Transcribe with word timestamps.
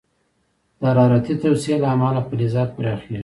د 0.79 0.81
حرارتي 0.91 1.33
توسعې 1.41 1.75
له 1.81 1.87
امله 1.95 2.21
فلزات 2.27 2.69
پراخېږي. 2.77 3.19